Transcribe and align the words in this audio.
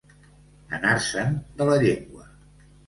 Anar-se'n 0.79 1.39
de 1.61 1.69
la 1.71 1.81
llengua. 1.87 2.29